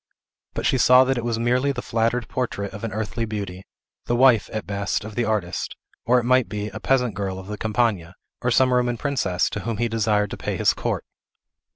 [0.55, 3.67] But she saw that it was merely the flattered portrait of an earthly beauty;
[4.07, 5.75] the wife, at best, of the artist;
[6.07, 9.59] or, it might be, a peasant girl of the Campagna, or some Roman princess, to
[9.59, 11.05] whom he desired to pay his court.